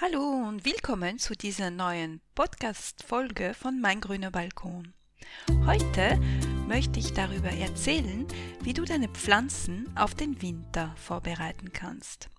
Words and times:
Hallo 0.00 0.22
und 0.22 0.64
willkommen 0.64 1.18
zu 1.18 1.34
dieser 1.34 1.70
neuen 1.70 2.20
Podcast-Folge 2.36 3.52
von 3.52 3.80
Mein 3.80 4.00
grüner 4.00 4.30
Balkon. 4.30 4.94
Heute 5.66 6.16
möchte 6.68 7.00
ich 7.00 7.14
darüber 7.14 7.50
erzählen, 7.50 8.24
wie 8.60 8.74
du 8.74 8.84
deine 8.84 9.08
Pflanzen 9.08 9.90
auf 9.96 10.14
den 10.14 10.40
Winter 10.40 10.94
vorbereiten 10.96 11.72
kannst. 11.72 12.30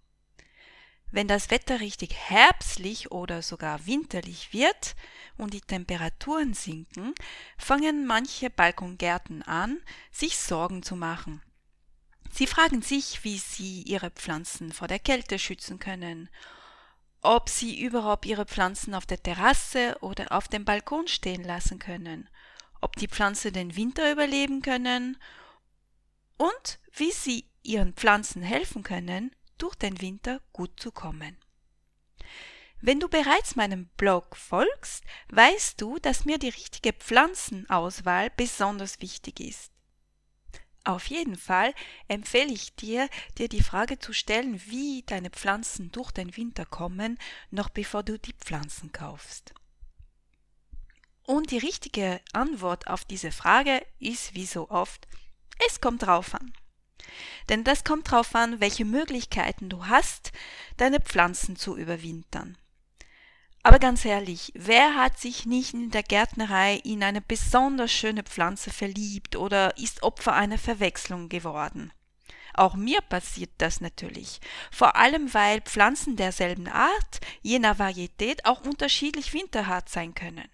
Wenn 1.11 1.27
das 1.27 1.51
Wetter 1.51 1.81
richtig 1.81 2.15
herbstlich 2.15 3.11
oder 3.11 3.41
sogar 3.41 3.85
winterlich 3.85 4.53
wird 4.53 4.95
und 5.37 5.53
die 5.53 5.59
Temperaturen 5.59 6.53
sinken, 6.53 7.13
fangen 7.57 8.05
manche 8.05 8.49
Balkongärten 8.49 9.43
an, 9.43 9.81
sich 10.13 10.37
Sorgen 10.37 10.81
zu 10.81 10.95
machen. 10.95 11.41
Sie 12.31 12.47
fragen 12.47 12.81
sich, 12.81 13.25
wie 13.25 13.37
sie 13.37 13.81
ihre 13.81 14.11
Pflanzen 14.11 14.71
vor 14.71 14.87
der 14.87 14.99
Kälte 14.99 15.37
schützen 15.37 15.77
können 15.77 16.29
ob 17.21 17.49
sie 17.49 17.79
überhaupt 17.81 18.25
ihre 18.25 18.45
Pflanzen 18.45 18.93
auf 18.93 19.05
der 19.05 19.21
Terrasse 19.21 19.97
oder 20.01 20.31
auf 20.31 20.47
dem 20.47 20.65
Balkon 20.65 21.07
stehen 21.07 21.43
lassen 21.43 21.79
können, 21.79 22.29
ob 22.81 22.95
die 22.95 23.07
Pflanzen 23.07 23.53
den 23.53 23.75
Winter 23.75 24.11
überleben 24.11 24.61
können 24.61 25.17
und 26.37 26.79
wie 26.93 27.11
sie 27.11 27.45
ihren 27.63 27.93
Pflanzen 27.93 28.41
helfen 28.41 28.83
können, 28.83 29.35
durch 29.57 29.75
den 29.75 29.99
Winter 30.01 30.41
gut 30.53 30.79
zu 30.79 30.91
kommen. 30.91 31.37
Wenn 32.81 33.01
du 33.01 33.09
bereits 33.09 33.57
meinem 33.57 33.87
Blog 33.97 34.37
folgst, 34.37 35.03
weißt 35.29 35.81
du, 35.81 35.99
dass 35.99 36.23
mir 36.23 36.37
die 36.37 36.47
richtige 36.47 36.93
Pflanzenauswahl 36.93 38.29
besonders 38.29 39.01
wichtig 39.01 39.41
ist. 39.41 39.73
Auf 40.89 41.05
jeden 41.05 41.35
Fall 41.35 41.75
empfehle 42.07 42.51
ich 42.51 42.75
dir, 42.75 43.09
dir 43.37 43.47
die 43.47 43.61
Frage 43.61 43.99
zu 43.99 44.11
stellen, 44.11 44.59
wie 44.65 45.03
deine 45.05 45.29
Pflanzen 45.29 45.91
durch 45.91 46.09
den 46.09 46.35
Winter 46.35 46.65
kommen, 46.65 47.19
noch 47.51 47.69
bevor 47.69 48.01
du 48.01 48.17
die 48.17 48.33
Pflanzen 48.33 48.91
kaufst. 48.91 49.53
Und 51.27 51.51
die 51.51 51.59
richtige 51.59 52.19
Antwort 52.33 52.87
auf 52.87 53.05
diese 53.05 53.31
Frage 53.31 53.85
ist 53.99 54.33
wie 54.33 54.47
so 54.47 54.71
oft, 54.71 55.07
es 55.67 55.79
kommt 55.79 56.01
drauf 56.01 56.33
an. 56.33 56.53
Denn 57.49 57.63
das 57.63 57.83
kommt 57.83 58.09
drauf 58.09 58.33
an, 58.33 58.59
welche 58.59 58.83
Möglichkeiten 58.83 59.69
du 59.69 59.85
hast, 59.85 60.31
deine 60.77 60.99
Pflanzen 60.99 61.55
zu 61.55 61.77
überwintern. 61.77 62.57
Aber 63.61 63.79
ganz 63.79 64.05
ehrlich, 64.05 64.51
wer 64.55 64.95
hat 64.95 65.19
sich 65.19 65.45
nicht 65.45 65.73
in 65.73 65.91
der 65.91 66.03
Gärtnerei 66.03 66.75
in 66.75 67.03
eine 67.03 67.21
besonders 67.21 67.91
schöne 67.91 68.23
Pflanze 68.23 68.71
verliebt 68.71 69.35
oder 69.35 69.77
ist 69.77 70.01
Opfer 70.01 70.33
einer 70.33 70.57
Verwechslung 70.57 71.27
geworden? 71.27 71.91
Auch 72.53 72.75
mir 72.75 73.01
passiert 73.01 73.51
das 73.57 73.79
natürlich. 73.79 74.39
Vor 74.71 74.95
allem, 74.95 75.33
weil 75.33 75.61
Pflanzen 75.61 76.15
derselben 76.15 76.67
Art, 76.67 77.21
je 77.41 77.59
nach 77.59 77.79
Varietät, 77.79 78.45
auch 78.45 78.61
unterschiedlich 78.61 79.33
winterhart 79.33 79.89
sein 79.89 80.13
können. 80.13 80.49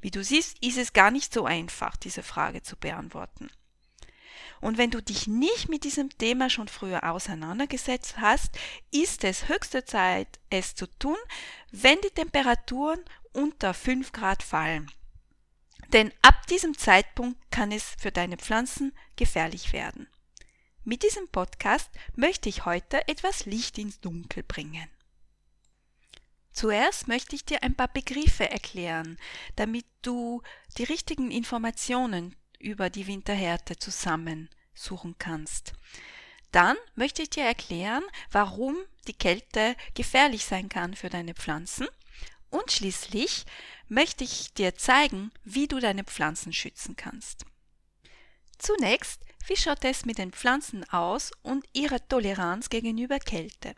Wie 0.00 0.10
du 0.10 0.24
siehst, 0.24 0.62
ist 0.62 0.78
es 0.78 0.92
gar 0.92 1.10
nicht 1.10 1.32
so 1.32 1.44
einfach, 1.44 1.96
diese 1.96 2.22
Frage 2.22 2.62
zu 2.62 2.76
beantworten. 2.76 3.50
Und 4.60 4.76
wenn 4.76 4.90
du 4.90 5.02
dich 5.02 5.26
nicht 5.26 5.68
mit 5.68 5.84
diesem 5.84 6.10
Thema 6.18 6.50
schon 6.50 6.68
früher 6.68 7.10
auseinandergesetzt 7.10 8.18
hast, 8.18 8.58
ist 8.90 9.24
es 9.24 9.48
höchste 9.48 9.84
Zeit, 9.84 10.38
es 10.50 10.74
zu 10.74 10.86
tun, 10.86 11.16
wenn 11.70 11.98
die 12.02 12.10
Temperaturen 12.10 13.00
unter 13.32 13.72
5 13.72 14.12
Grad 14.12 14.42
fallen. 14.42 14.90
Denn 15.92 16.12
ab 16.22 16.46
diesem 16.48 16.76
Zeitpunkt 16.76 17.38
kann 17.50 17.72
es 17.72 17.96
für 17.98 18.12
deine 18.12 18.36
Pflanzen 18.36 18.92
gefährlich 19.16 19.72
werden. 19.72 20.08
Mit 20.84 21.02
diesem 21.02 21.28
Podcast 21.28 21.90
möchte 22.14 22.48
ich 22.48 22.64
heute 22.64 23.06
etwas 23.08 23.46
Licht 23.46 23.78
ins 23.78 24.00
Dunkel 24.00 24.42
bringen. 24.42 24.88
Zuerst 26.52 27.08
möchte 27.08 27.36
ich 27.36 27.44
dir 27.44 27.62
ein 27.62 27.74
paar 27.74 27.88
Begriffe 27.88 28.50
erklären, 28.50 29.18
damit 29.56 29.86
du 30.02 30.42
die 30.78 30.84
richtigen 30.84 31.30
Informationen 31.30 32.34
über 32.60 32.90
die 32.90 33.06
Winterhärte 33.06 33.76
zusammensuchen 33.76 35.16
kannst. 35.18 35.72
Dann 36.52 36.76
möchte 36.94 37.22
ich 37.22 37.30
dir 37.30 37.44
erklären, 37.44 38.04
warum 38.30 38.76
die 39.06 39.14
Kälte 39.14 39.76
gefährlich 39.94 40.44
sein 40.44 40.68
kann 40.68 40.94
für 40.94 41.08
deine 41.08 41.34
Pflanzen. 41.34 41.88
Und 42.50 42.70
schließlich 42.72 43.46
möchte 43.88 44.24
ich 44.24 44.52
dir 44.54 44.74
zeigen, 44.74 45.30
wie 45.44 45.68
du 45.68 45.78
deine 45.78 46.04
Pflanzen 46.04 46.52
schützen 46.52 46.96
kannst. 46.96 47.44
Zunächst, 48.58 49.24
wie 49.46 49.56
schaut 49.56 49.84
es 49.84 50.04
mit 50.04 50.18
den 50.18 50.32
Pflanzen 50.32 50.88
aus 50.90 51.30
und 51.42 51.64
ihrer 51.72 52.06
Toleranz 52.06 52.68
gegenüber 52.68 53.18
Kälte? 53.18 53.74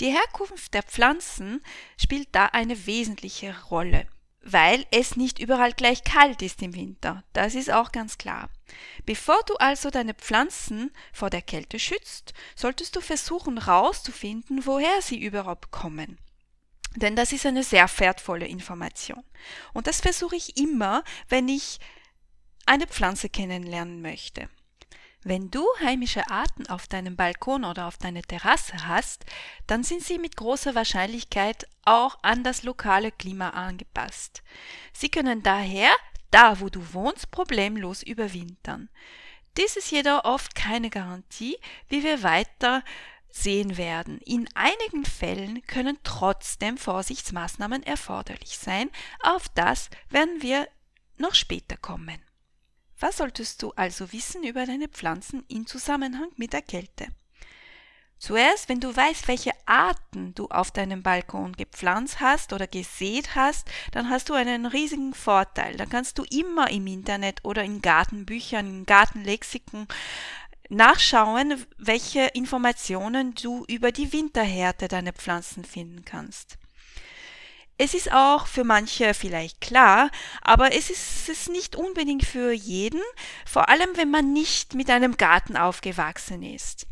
Die 0.00 0.10
Herkunft 0.10 0.74
der 0.74 0.82
Pflanzen 0.82 1.62
spielt 2.00 2.28
da 2.32 2.46
eine 2.46 2.86
wesentliche 2.86 3.54
Rolle 3.64 4.06
weil 4.42 4.84
es 4.90 5.16
nicht 5.16 5.38
überall 5.38 5.72
gleich 5.72 6.04
kalt 6.04 6.42
ist 6.42 6.62
im 6.62 6.74
Winter. 6.74 7.22
Das 7.32 7.54
ist 7.54 7.70
auch 7.70 7.92
ganz 7.92 8.18
klar. 8.18 8.50
Bevor 9.06 9.38
du 9.46 9.54
also 9.56 9.90
deine 9.90 10.14
Pflanzen 10.14 10.90
vor 11.12 11.30
der 11.30 11.42
Kälte 11.42 11.78
schützt, 11.78 12.34
solltest 12.56 12.96
du 12.96 13.00
versuchen 13.00 13.64
herauszufinden, 13.64 14.66
woher 14.66 15.00
sie 15.02 15.22
überhaupt 15.22 15.70
kommen. 15.70 16.18
Denn 16.96 17.16
das 17.16 17.32
ist 17.32 17.46
eine 17.46 17.62
sehr 17.62 17.88
wertvolle 17.98 18.46
Information. 18.46 19.22
Und 19.72 19.86
das 19.86 20.00
versuche 20.00 20.36
ich 20.36 20.56
immer, 20.56 21.04
wenn 21.28 21.48
ich 21.48 21.78
eine 22.66 22.86
Pflanze 22.86 23.28
kennenlernen 23.28 24.02
möchte. 24.02 24.48
Wenn 25.24 25.50
du 25.52 25.64
heimische 25.80 26.28
Arten 26.30 26.66
auf 26.66 26.88
deinem 26.88 27.14
Balkon 27.14 27.64
oder 27.64 27.86
auf 27.86 27.96
deiner 27.96 28.22
Terrasse 28.22 28.88
hast, 28.88 29.24
dann 29.68 29.84
sind 29.84 30.02
sie 30.02 30.18
mit 30.18 30.36
großer 30.36 30.74
Wahrscheinlichkeit 30.74 31.68
auch 31.84 32.18
an 32.22 32.42
das 32.42 32.64
lokale 32.64 33.12
Klima 33.12 33.50
angepasst. 33.50 34.42
Sie 34.92 35.10
können 35.10 35.42
daher, 35.42 35.90
da 36.32 36.58
wo 36.58 36.68
du 36.68 36.92
wohnst, 36.92 37.30
problemlos 37.30 38.02
überwintern. 38.02 38.88
Dies 39.56 39.76
ist 39.76 39.92
jedoch 39.92 40.24
oft 40.24 40.56
keine 40.56 40.90
Garantie, 40.90 41.56
wie 41.88 42.02
wir 42.02 42.24
weiter 42.24 42.82
sehen 43.28 43.76
werden. 43.76 44.18
In 44.22 44.48
einigen 44.54 45.04
Fällen 45.04 45.62
können 45.66 45.98
trotzdem 46.02 46.78
Vorsichtsmaßnahmen 46.78 47.82
erforderlich 47.84 48.58
sein, 48.58 48.90
auf 49.20 49.48
das 49.50 49.88
werden 50.10 50.42
wir 50.42 50.68
noch 51.16 51.34
später 51.34 51.76
kommen. 51.76 52.20
Was 53.02 53.16
solltest 53.16 53.60
du 53.64 53.72
also 53.72 54.12
wissen 54.12 54.44
über 54.44 54.64
deine 54.64 54.86
Pflanzen 54.86 55.44
in 55.48 55.66
Zusammenhang 55.66 56.28
mit 56.36 56.52
der 56.52 56.62
Kälte? 56.62 57.08
Zuerst, 58.16 58.68
wenn 58.68 58.78
du 58.78 58.94
weißt, 58.94 59.26
welche 59.26 59.50
Arten 59.66 60.36
du 60.36 60.46
auf 60.46 60.70
deinem 60.70 61.02
Balkon 61.02 61.54
gepflanzt 61.54 62.20
hast 62.20 62.52
oder 62.52 62.68
gesät 62.68 63.34
hast, 63.34 63.68
dann 63.90 64.08
hast 64.08 64.28
du 64.28 64.34
einen 64.34 64.66
riesigen 64.66 65.14
Vorteil. 65.14 65.76
Dann 65.76 65.88
kannst 65.88 66.16
du 66.16 66.22
immer 66.30 66.70
im 66.70 66.86
Internet 66.86 67.40
oder 67.44 67.64
in 67.64 67.82
Gartenbüchern, 67.82 68.68
in 68.68 68.86
Gartenlexiken 68.86 69.88
nachschauen, 70.68 71.66
welche 71.78 72.26
Informationen 72.34 73.34
du 73.34 73.64
über 73.66 73.90
die 73.90 74.12
Winterhärte 74.12 74.86
deiner 74.86 75.12
Pflanzen 75.12 75.64
finden 75.64 76.04
kannst. 76.04 76.56
Es 77.84 77.94
ist 77.94 78.12
auch 78.12 78.46
für 78.46 78.62
manche 78.62 79.12
vielleicht 79.12 79.60
klar, 79.60 80.08
aber 80.40 80.72
es 80.72 80.88
ist 80.88 81.28
es 81.28 81.48
nicht 81.48 81.74
unbedingt 81.74 82.24
für 82.24 82.52
jeden, 82.52 83.02
vor 83.44 83.68
allem 83.68 83.88
wenn 83.96 84.08
man 84.08 84.32
nicht 84.32 84.74
mit 84.74 84.88
einem 84.88 85.16
Garten 85.16 85.56
aufgewachsen 85.56 86.44
ist. 86.44 86.86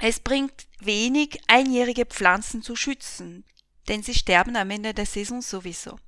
Es 0.00 0.20
bringt 0.20 0.68
wenig, 0.80 1.38
einjährige 1.48 2.06
Pflanzen 2.06 2.62
zu 2.62 2.76
schützen, 2.76 3.44
denn 3.88 4.02
sie 4.02 4.14
sterben 4.14 4.56
am 4.56 4.70
Ende 4.70 4.94
der 4.94 5.04
Saison 5.04 5.42
sowieso. 5.42 5.98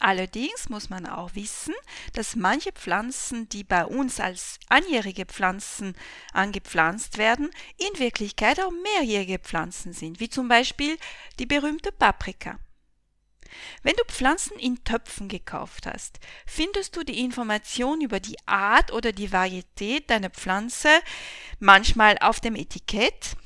Allerdings 0.00 0.70
muss 0.70 0.88
man 0.88 1.04
auch 1.04 1.34
wissen, 1.34 1.74
dass 2.14 2.36
manche 2.36 2.72
Pflanzen, 2.72 3.50
die 3.50 3.64
bei 3.64 3.84
uns 3.84 4.18
als 4.18 4.60
einjährige 4.70 5.26
Pflanzen 5.26 5.94
angepflanzt 6.32 7.18
werden, 7.18 7.50
in 7.76 7.98
Wirklichkeit 7.98 8.60
auch 8.60 8.72
mehrjährige 8.96 9.38
Pflanzen 9.38 9.92
sind, 9.92 10.20
wie 10.20 10.30
zum 10.30 10.48
Beispiel 10.48 10.96
die 11.38 11.44
berühmte 11.44 11.92
Paprika. 11.92 12.58
Wenn 13.82 13.94
du 13.96 14.04
Pflanzen 14.04 14.58
in 14.58 14.82
Töpfen 14.84 15.28
gekauft 15.28 15.86
hast, 15.86 16.18
findest 16.46 16.96
du 16.96 17.02
die 17.02 17.20
Information 17.20 18.00
über 18.00 18.20
die 18.20 18.36
Art 18.46 18.92
oder 18.92 19.12
die 19.12 19.32
Varietät 19.32 20.10
deiner 20.10 20.30
Pflanze 20.30 20.88
manchmal 21.58 22.18
auf 22.18 22.40
dem 22.40 22.56
Etikett, 22.56 23.36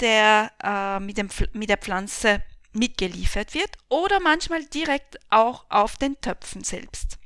der 0.00 0.52
äh, 0.62 1.00
mit, 1.00 1.18
dem, 1.18 1.28
mit 1.52 1.68
der 1.68 1.78
Pflanze 1.78 2.42
mitgeliefert 2.72 3.54
wird, 3.54 3.76
oder 3.88 4.20
manchmal 4.20 4.64
direkt 4.64 5.18
auch 5.30 5.64
auf 5.68 5.96
den 5.96 6.20
Töpfen 6.20 6.62
selbst. 6.64 7.18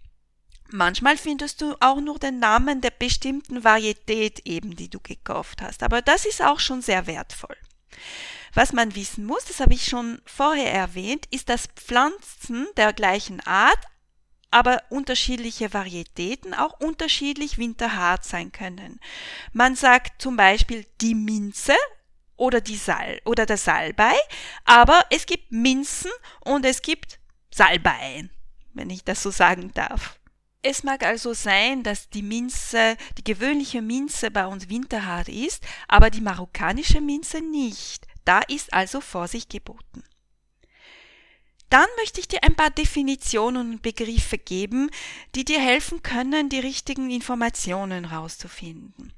Manchmal 0.70 1.19
findest 1.19 1.60
du 1.60 1.76
auch 1.80 2.00
nur 2.00 2.19
den 2.19 2.38
Namen 2.38 2.80
der 2.80 2.90
bestimmten 2.90 3.62
Varietät 3.62 4.40
eben, 4.46 4.74
die 4.74 4.88
du 4.88 5.00
gekauft 5.00 5.60
hast, 5.60 5.82
aber 5.82 6.00
das 6.00 6.24
ist 6.24 6.42
auch 6.42 6.60
schon 6.60 6.80
sehr 6.80 7.06
wertvoll. 7.06 7.56
Was 8.54 8.72
man 8.72 8.94
wissen 8.94 9.25
muss, 9.25 9.44
das 9.46 9.60
habe 9.60 9.72
ich 9.72 9.87
schon 9.87 10.20
vorher 10.26 10.72
erwähnt, 10.72 11.26
ist, 11.31 11.49
dass 11.49 11.69
Pflanzen 11.69 12.66
der 12.76 12.93
gleichen 12.93 13.40
Art, 13.40 13.78
aber 14.50 14.82
unterschiedliche 14.90 15.72
Varietäten 15.72 16.52
auch 16.52 16.78
unterschiedlich 16.78 17.56
winterhart 17.56 18.25
sein 18.25 18.52
können. 18.52 19.00
Man 19.52 19.75
sagt 19.75 20.20
zum 20.20 20.37
Beispiel 20.37 20.87
die 21.00 21.14
Minze 21.14 21.75
oder, 22.37 22.60
die 22.60 22.76
Sal 22.76 23.20
oder 23.25 23.46
der 23.46 23.56
Salbei, 23.56 24.14
aber 24.64 25.02
es 25.10 25.25
gibt 25.25 25.50
Minzen 25.50 26.10
und 26.40 26.66
es 26.66 26.82
gibt 26.82 27.19
Salbeien, 27.50 28.31
wenn 28.75 28.90
ich 28.90 29.05
das 29.05 29.22
so 29.22 29.31
sagen 29.31 29.72
darf. 29.72 30.19
Es 30.60 30.82
mag 30.84 31.05
also 31.05 31.32
sein, 31.32 31.82
dass 31.82 32.10
die 32.10 32.22
Minze, 32.22 32.96
die 33.16 33.25
gewöhnliche 33.25 33.82
Minze 33.82 34.31
bei 34.31 34.46
uns 34.46 34.69
winterhart 34.69 35.28
ist, 35.28 35.62
aber 35.88 36.10
die 36.10 36.20
marokkanische 36.20 37.00
Minze 37.00 37.40
nicht. 37.40 38.06
Da 38.24 38.40
ist 38.40 38.72
also 38.72 39.00
Vorsicht 39.00 39.50
geboten. 39.50 40.04
Dann 41.70 41.88
möchte 41.96 42.20
ich 42.20 42.28
dir 42.28 42.44
ein 42.44 42.54
paar 42.54 42.70
Definitionen 42.70 43.72
und 43.72 43.82
Begriffe 43.82 44.36
geben, 44.36 44.90
die 45.34 45.44
dir 45.44 45.58
helfen 45.58 46.02
können, 46.02 46.50
die 46.50 46.60
richtigen 46.60 47.10
Informationen 47.10 48.04
rauszufinden 48.04 49.14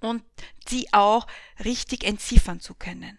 und 0.00 0.24
sie 0.68 0.92
auch 0.92 1.26
richtig 1.64 2.04
entziffern 2.04 2.60
zu 2.60 2.74
können. 2.74 3.18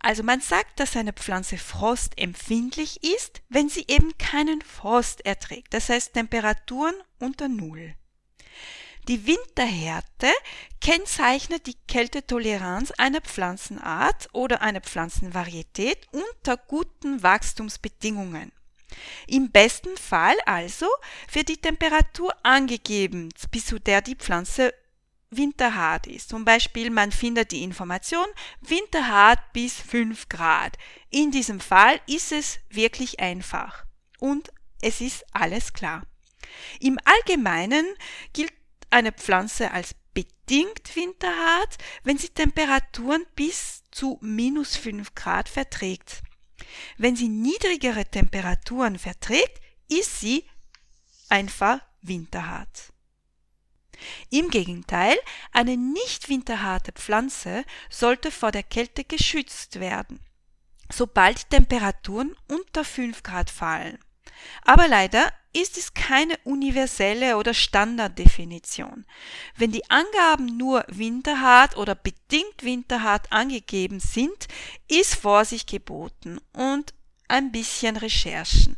Also 0.00 0.22
man 0.22 0.40
sagt, 0.40 0.78
dass 0.80 0.96
eine 0.96 1.12
Pflanze 1.12 1.58
frostempfindlich 1.58 3.02
ist, 3.02 3.42
wenn 3.48 3.68
sie 3.68 3.84
eben 3.88 4.16
keinen 4.16 4.62
Frost 4.62 5.26
erträgt, 5.26 5.74
das 5.74 5.88
heißt 5.88 6.14
Temperaturen 6.14 6.94
unter 7.18 7.48
Null. 7.48 7.96
Die 9.08 9.26
Winterhärte 9.26 10.30
kennzeichnet 10.82 11.66
die 11.66 11.76
Kältetoleranz 11.88 12.90
einer 12.98 13.22
Pflanzenart 13.22 14.28
oder 14.34 14.60
einer 14.60 14.82
Pflanzenvarietät 14.82 16.06
unter 16.12 16.58
guten 16.58 17.22
Wachstumsbedingungen. 17.22 18.52
Im 19.26 19.50
besten 19.50 19.96
Fall 19.96 20.36
also 20.44 20.86
wird 21.32 21.48
die 21.48 21.56
Temperatur 21.56 22.34
angegeben, 22.42 23.30
bis 23.50 23.64
zu 23.64 23.78
der 23.78 24.02
die 24.02 24.14
Pflanze 24.14 24.74
winterhart 25.30 26.06
ist. 26.06 26.28
Zum 26.28 26.44
Beispiel, 26.44 26.90
man 26.90 27.10
findet 27.10 27.52
die 27.52 27.62
Information 27.62 28.26
winterhart 28.60 29.40
bis 29.54 29.80
5 29.80 30.28
Grad. 30.28 30.76
In 31.08 31.30
diesem 31.30 31.60
Fall 31.60 31.98
ist 32.06 32.30
es 32.30 32.58
wirklich 32.68 33.20
einfach 33.20 33.86
und 34.18 34.50
es 34.82 35.00
ist 35.00 35.24
alles 35.32 35.72
klar. 35.72 36.02
Im 36.80 36.98
Allgemeinen 37.04 37.86
gilt 38.32 38.52
eine 38.90 39.12
Pflanze 39.12 39.70
als 39.70 39.94
bedingt 40.14 40.96
winterhart, 40.96 41.76
wenn 42.02 42.18
sie 42.18 42.30
Temperaturen 42.30 43.24
bis 43.34 43.84
zu 43.90 44.18
minus 44.20 44.76
5 44.76 45.14
Grad 45.14 45.48
verträgt. 45.48 46.22
Wenn 46.96 47.16
sie 47.16 47.28
niedrigere 47.28 48.04
Temperaturen 48.04 48.98
verträgt, 48.98 49.60
ist 49.88 50.20
sie 50.20 50.44
einfach 51.28 51.80
winterhart. 52.02 52.92
Im 54.30 54.48
Gegenteil, 54.50 55.16
eine 55.52 55.76
nicht 55.76 56.28
winterharte 56.28 56.92
Pflanze 56.92 57.64
sollte 57.90 58.30
vor 58.30 58.52
der 58.52 58.62
Kälte 58.62 59.04
geschützt 59.04 59.80
werden, 59.80 60.20
sobald 60.90 61.50
Temperaturen 61.50 62.36
unter 62.48 62.84
5 62.84 63.22
Grad 63.22 63.50
fallen. 63.50 63.98
Aber 64.62 64.86
leider 64.86 65.32
ist 65.60 65.76
es 65.76 65.92
keine 65.92 66.36
universelle 66.44 67.36
oder 67.36 67.52
Standarddefinition. 67.52 69.04
Wenn 69.56 69.72
die 69.72 69.88
Angaben 69.90 70.56
nur 70.56 70.84
winterhart 70.88 71.76
oder 71.76 71.96
bedingt 71.96 72.62
winterhart 72.62 73.32
angegeben 73.32 73.98
sind, 73.98 74.46
ist 74.86 75.16
Vorsicht 75.16 75.68
geboten 75.68 76.38
und 76.52 76.94
ein 77.26 77.50
bisschen 77.50 77.96
Recherchen. 77.96 78.76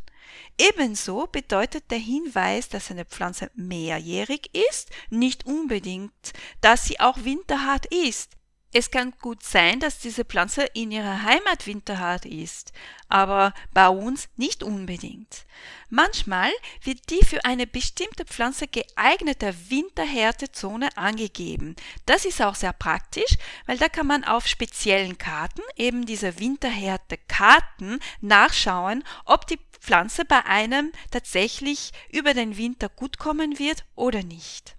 Ebenso 0.57 1.27
bedeutet 1.27 1.89
der 1.91 1.99
Hinweis, 1.99 2.67
dass 2.69 2.91
eine 2.91 3.05
Pflanze 3.05 3.51
mehrjährig 3.53 4.49
ist, 4.69 4.89
nicht 5.09 5.45
unbedingt, 5.45 6.33
dass 6.61 6.85
sie 6.85 6.99
auch 6.99 7.23
winterhart 7.23 7.85
ist. 7.87 8.37
Es 8.73 8.89
kann 8.89 9.13
gut 9.21 9.43
sein, 9.43 9.81
dass 9.81 9.99
diese 9.99 10.23
Pflanze 10.23 10.63
in 10.73 10.91
ihrer 10.91 11.23
Heimat 11.23 11.67
winterhart 11.67 12.25
ist, 12.25 12.71
aber 13.09 13.53
bei 13.73 13.89
uns 13.89 14.29
nicht 14.37 14.63
unbedingt. 14.63 15.45
Manchmal 15.89 16.49
wird 16.81 17.09
die 17.09 17.25
für 17.25 17.43
eine 17.43 17.67
bestimmte 17.67 18.23
Pflanze 18.23 18.67
geeignete 18.67 19.53
Winterhärtezone 19.69 20.95
angegeben. 20.95 21.75
Das 22.05 22.23
ist 22.23 22.41
auch 22.41 22.55
sehr 22.55 22.71
praktisch, 22.71 23.37
weil 23.65 23.77
da 23.77 23.89
kann 23.89 24.07
man 24.07 24.23
auf 24.23 24.47
speziellen 24.47 25.17
Karten, 25.17 25.61
eben 25.75 26.05
diese 26.05 26.39
Winterhärte-Karten, 26.39 27.99
nachschauen, 28.21 29.03
ob 29.25 29.47
die 29.47 29.59
Pflanze 29.81 30.23
bei 30.23 30.45
einem 30.45 30.93
tatsächlich 31.09 31.91
über 32.09 32.33
den 32.33 32.55
Winter 32.55 32.87
gut 32.87 33.17
kommen 33.17 33.59
wird 33.59 33.83
oder 33.95 34.23
nicht. 34.23 34.77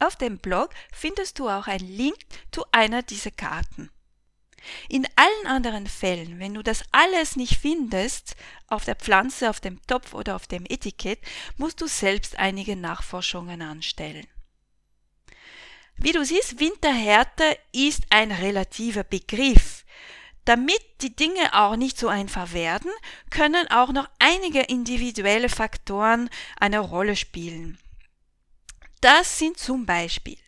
Auf 0.00 0.16
dem 0.16 0.38
Blog 0.38 0.70
findest 0.92 1.38
du 1.38 1.48
auch 1.48 1.66
einen 1.66 1.88
Link 1.88 2.18
zu 2.52 2.64
einer 2.72 3.02
dieser 3.02 3.30
Karten. 3.30 3.90
In 4.88 5.06
allen 5.16 5.46
anderen 5.46 5.86
Fällen, 5.86 6.38
wenn 6.38 6.54
du 6.54 6.62
das 6.62 6.82
alles 6.92 7.36
nicht 7.36 7.58
findest, 7.58 8.36
auf 8.66 8.84
der 8.84 8.96
Pflanze, 8.96 9.50
auf 9.50 9.60
dem 9.60 9.80
Topf 9.86 10.14
oder 10.14 10.36
auf 10.36 10.46
dem 10.46 10.64
Etikett, 10.68 11.20
musst 11.56 11.80
du 11.80 11.86
selbst 11.86 12.38
einige 12.38 12.76
Nachforschungen 12.76 13.62
anstellen. 13.62 14.26
Wie 15.96 16.12
du 16.12 16.24
siehst, 16.24 16.60
Winterhärte 16.60 17.58
ist 17.72 18.04
ein 18.10 18.30
relativer 18.30 19.02
Begriff. 19.02 19.84
Damit 20.44 20.80
die 21.02 21.14
Dinge 21.14 21.52
auch 21.52 21.76
nicht 21.76 21.98
so 21.98 22.08
einfach 22.08 22.52
werden, 22.52 22.90
können 23.30 23.68
auch 23.70 23.92
noch 23.92 24.08
einige 24.18 24.60
individuelle 24.60 25.48
Faktoren 25.48 26.30
eine 26.58 26.78
Rolle 26.78 27.16
spielen. 27.16 27.78
Das 29.00 29.38
sind 29.38 29.58
zum 29.58 29.86
Beispiel 29.86 30.38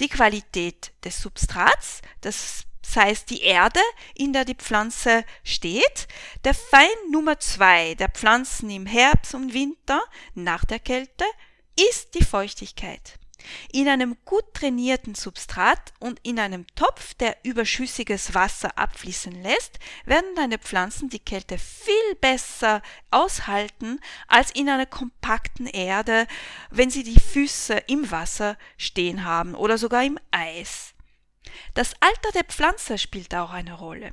die 0.00 0.08
Qualität 0.08 0.92
des 1.04 1.22
Substrats, 1.22 2.02
das 2.20 2.64
heißt 2.94 3.30
die 3.30 3.42
Erde, 3.42 3.80
in 4.14 4.32
der 4.32 4.44
die 4.44 4.54
Pflanze 4.54 5.24
steht, 5.44 6.08
der 6.44 6.54
Feind 6.54 7.10
Nummer 7.10 7.38
zwei 7.38 7.94
der 7.94 8.08
Pflanzen 8.08 8.70
im 8.70 8.86
Herbst 8.86 9.34
und 9.34 9.54
Winter 9.54 10.02
nach 10.34 10.64
der 10.64 10.78
Kälte 10.78 11.24
ist 11.90 12.14
die 12.14 12.24
Feuchtigkeit. 12.24 13.18
In 13.72 13.88
einem 13.88 14.16
gut 14.24 14.54
trainierten 14.54 15.14
Substrat 15.14 15.92
und 15.98 16.20
in 16.22 16.38
einem 16.38 16.66
Topf, 16.74 17.14
der 17.14 17.36
überschüssiges 17.42 18.34
Wasser 18.34 18.76
abfließen 18.78 19.42
lässt, 19.42 19.78
werden 20.04 20.34
deine 20.36 20.58
Pflanzen 20.58 21.08
die 21.08 21.18
Kälte 21.18 21.58
viel 21.58 22.14
besser 22.20 22.82
aushalten 23.10 24.00
als 24.28 24.50
in 24.50 24.68
einer 24.68 24.86
kompakten 24.86 25.66
Erde, 25.66 26.26
wenn 26.70 26.90
sie 26.90 27.02
die 27.02 27.20
Füße 27.20 27.74
im 27.88 28.10
Wasser 28.10 28.56
stehen 28.76 29.24
haben 29.24 29.54
oder 29.54 29.78
sogar 29.78 30.04
im 30.04 30.18
Eis. 30.30 30.94
Das 31.74 31.94
Alter 32.00 32.32
der 32.34 32.44
Pflanze 32.44 32.98
spielt 32.98 33.34
auch 33.34 33.50
eine 33.50 33.74
Rolle. 33.74 34.12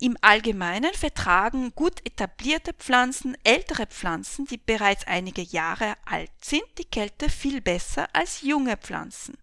Im 0.00 0.16
Allgemeinen 0.20 0.94
vertragen 0.94 1.72
gut 1.74 2.00
etablierte 2.04 2.72
Pflanzen 2.72 3.36
ältere 3.42 3.86
Pflanzen, 3.86 4.46
die 4.46 4.56
bereits 4.56 5.06
einige 5.08 5.42
Jahre 5.42 5.96
alt 6.04 6.30
sind, 6.40 6.62
die 6.78 6.84
Kälte 6.84 7.28
viel 7.28 7.60
besser 7.60 8.08
als 8.12 8.42
junge 8.42 8.76
Pflanzen. 8.76 9.36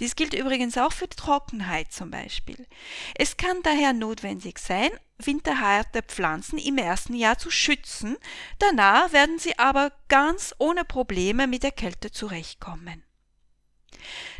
Dies 0.00 0.16
gilt 0.16 0.34
übrigens 0.34 0.76
auch 0.78 0.92
für 0.92 1.06
die 1.06 1.16
Trockenheit 1.16 1.92
zum 1.92 2.10
Beispiel. 2.10 2.66
Es 3.14 3.36
kann 3.36 3.62
daher 3.62 3.92
notwendig 3.92 4.58
sein, 4.58 4.90
winterharte 5.18 6.02
Pflanzen 6.02 6.58
im 6.58 6.78
ersten 6.78 7.14
Jahr 7.14 7.38
zu 7.38 7.50
schützen, 7.50 8.16
danach 8.58 9.12
werden 9.12 9.38
sie 9.38 9.58
aber 9.58 9.92
ganz 10.08 10.54
ohne 10.58 10.84
Probleme 10.84 11.46
mit 11.46 11.62
der 11.62 11.72
Kälte 11.72 12.10
zurechtkommen. 12.10 13.04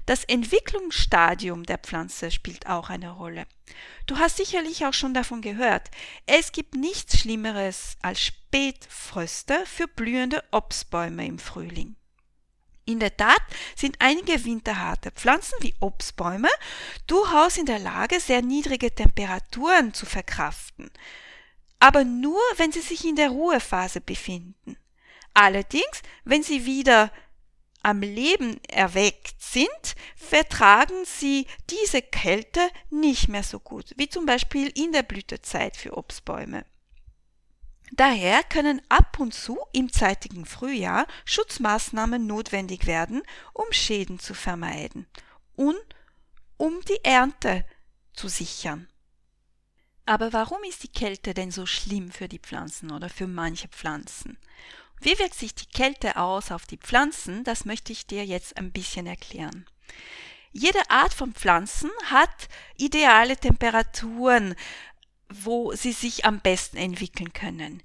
Das 0.07 0.25
Entwicklungsstadium 0.25 1.65
der 1.65 1.79
Pflanze 1.79 2.31
spielt 2.31 2.67
auch 2.67 2.91
eine 2.91 3.11
Rolle. 3.11 3.47
Du 4.07 4.19
hast 4.19 4.39
sicherlich 4.39 4.87
auch 4.87 4.95
schon 4.95 5.15
davon 5.15 5.43
gehört. 5.43 5.91
Es 6.27 6.53
gibt 6.53 6.75
nichts 6.75 7.19
Schlimmeres 7.19 7.97
als 8.03 8.21
Spätfröste 8.21 9.65
für 9.67 9.87
blühende 9.87 10.43
Obstbäume 10.51 11.27
im 11.27 11.39
Frühling. 11.39 11.97
In 12.89 13.01
der 13.01 13.15
Tat 13.15 13.43
sind 13.77 13.97
einige 13.99 14.47
winterharte 14.47 15.11
Pflanzen 15.11 15.57
wie 15.61 15.75
Obstbäume 15.79 16.49
durchaus 17.07 17.59
in 17.59 17.67
der 17.67 17.79
Lage, 17.79 18.19
sehr 18.19 18.41
niedrige 18.41 18.95
Temperaturen 18.95 19.93
zu 19.93 20.07
verkraften. 20.07 20.91
Aber 21.81 22.05
nur, 22.05 22.41
wenn 22.57 22.73
sie 22.73 22.81
sich 22.81 23.05
in 23.05 23.17
der 23.17 23.29
Ruhephase 23.29 24.01
befinden. 24.01 24.79
Allerdings, 25.35 26.03
wenn 26.25 26.43
sie 26.43 26.65
wieder 26.65 27.13
am 27.89 28.01
Leben 28.03 28.61
erweckt 28.69 29.41
sind, 29.41 29.97
vertragen 30.15 31.05
sie 31.07 31.47
diese 31.71 32.03
Kälte 32.03 32.61
nicht 32.91 33.29
mehr 33.29 33.43
so 33.43 33.59
gut, 33.59 33.95
wie 33.97 34.11
zum 34.11 34.27
Beispiel 34.27 34.69
in 34.75 34.93
der 34.93 35.03
Blütezeit 35.03 35.75
für 35.75 35.97
Obstbäume. 35.97 36.67
Daher 37.93 38.43
können 38.43 38.83
ab 38.91 39.19
und 39.19 39.33
zu 39.33 39.59
im 39.73 39.91
zeitigen 39.91 40.45
Frühjahr 40.45 41.07
Schutzmaßnahmen 41.25 42.27
notwendig 42.27 42.87
werden, 42.87 43.23
um 43.55 43.65
Schäden 43.71 44.19
zu 44.19 44.35
vermeiden 44.35 45.07
und 45.57 45.81
um 46.59 46.83
die 46.83 47.03
Ernte 47.03 47.65
zu 48.13 48.29
sichern. 48.29 48.87
Aber 50.05 50.35
warum 50.35 50.63
ist 50.65 50.83
die 50.83 50.93
Kälte 50.93 51.33
denn 51.33 51.51
so 51.51 51.65
schlimm 51.65 52.11
für 52.11 52.29
die 52.29 52.39
Pflanzen 52.39 52.91
oder 52.91 53.09
für 53.09 53.27
manche 53.27 53.69
Pflanzen? 53.69 54.37
Wie 55.01 55.19
wirkt 55.19 55.35
sich 55.35 55.55
die 55.55 55.67
Kälte 55.67 56.17
aus 56.17 56.51
auf 56.51 56.67
die 56.67 56.77
Pflanzen? 56.77 57.45
Das 57.45 57.65
möchte 57.65 57.93
ich 57.93 58.07
dir 58.07 58.25
jetzt 58.25 58.57
ein 58.57 58.73
bisschen 58.73 59.07
erklären. 59.07 59.67
Jede 60.53 60.91
Art 60.91 61.15
von 61.15 61.35
Pflanzen 61.35 61.91
hat 62.07 62.49
ideale 62.77 63.37
Temperaturen, 63.37 64.55
wo 65.29 65.73
sie 65.73 65.93
sich 65.93 66.25
am 66.25 66.41
besten 66.41 66.79
entwickeln 66.79 67.33
können. 67.33 67.83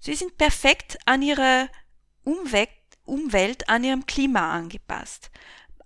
Sie 0.00 0.14
sind 0.14 0.36
perfekt 0.36 0.98
an 1.06 1.22
ihre 1.22 1.68
Umwelt, 2.24 3.68
an 3.68 3.84
ihrem 3.84 4.06
Klima 4.06 4.52
angepasst. 4.52 5.30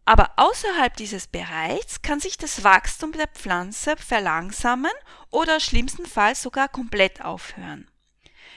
Aber 0.07 0.33
außerhalb 0.37 0.97
dieses 0.97 1.27
Bereichs 1.27 2.03
kann 2.03 2.21
sich 2.21 2.37
das 2.37 2.63
Wachstum 2.63 3.13
der 3.13 3.29
Pflanze 3.29 3.97
verlangsamen 3.97 4.93
oder 5.31 5.61
schlimmstenfalls 5.61 6.43
sogar 6.43 6.69
komplett 6.69 7.23
aufhören. 7.23 7.89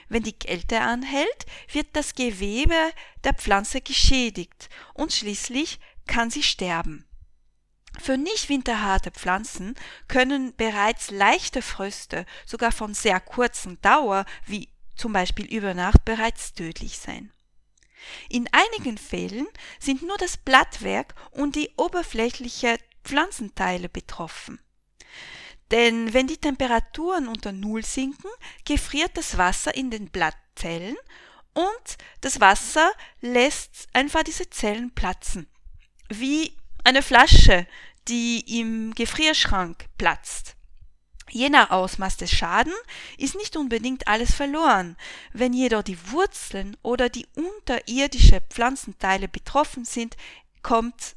Wenn 0.10 0.24
die 0.24 0.34
Kälte 0.34 0.82
anhält, 0.82 1.46
wird 1.72 1.88
das 1.94 2.16
Gewebe 2.16 2.92
der 3.24 3.34
Pflanze 3.34 3.82
geschädigt 3.82 4.70
und 4.94 5.12
schließlich 5.12 5.80
kann 6.08 6.30
sie 6.30 6.44
sterben. 6.44 7.06
Für 8.00 8.18
nicht 8.18 8.50
winterharte 8.50 9.12
Pflanzen 9.12 9.76
können 10.08 10.56
bereits 10.56 11.12
leichte 11.12 11.62
Fröste 11.62 12.26
sogar 12.46 12.72
von 12.72 12.94
sehr 12.94 13.20
kurzen 13.20 13.82
Dauer, 13.82 14.26
wie 14.46 14.70
zum 14.96 15.14
Beispiel 15.14 15.46
über 15.46 15.74
Nacht, 15.74 16.06
bereits 16.06 16.54
tödlich 16.54 17.00
sein. 17.00 17.32
In 18.30 18.48
einigen 18.52 18.98
Fällen 18.98 19.48
sind 19.80 20.04
nur 20.04 20.18
das 20.18 20.38
Blattwerk 20.38 21.16
und 21.32 21.56
die 21.56 21.72
oberflächliche 21.78 22.78
Pflanzenteile 23.04 23.90
betroffen. 23.90 24.60
Denn 25.72 26.14
wenn 26.14 26.28
die 26.28 26.38
Temperaturen 26.38 27.28
unter 27.28 27.52
Null 27.52 27.84
sinken, 27.84 28.30
gefriert 28.66 29.12
das 29.16 29.38
Wasser 29.38 29.76
in 29.76 29.92
den 29.92 30.10
Blattzellen 30.10 30.96
und 31.54 31.98
das 32.22 32.40
Wasser 32.40 32.92
lässt 33.20 33.88
einfach 33.94 34.24
diese 34.24 34.50
Zellen 34.50 34.94
platzen. 34.94 35.48
Wie 36.10 36.56
eine 36.84 37.02
Flasche, 37.02 37.68
die 38.08 38.60
im 38.60 38.94
Gefrierschrank 38.94 39.88
platzt. 39.98 40.56
Je 41.30 41.50
nach 41.50 41.72
Ausmaß 41.72 42.18
des 42.18 42.32
Schaden 42.32 42.74
ist 43.18 43.36
nicht 43.36 43.58
unbedingt 43.58 44.08
alles 44.08 44.34
verloren. 44.34 44.96
Wenn 45.34 45.52
jedoch 45.52 45.84
die 45.84 45.98
Wurzeln 46.12 46.78
oder 46.84 47.10
die 47.10 47.28
unterirdische 47.36 48.42
Pflanzenteile 48.50 49.28
betroffen 49.28 49.84
sind, 49.84 50.16
kommt 50.62 51.16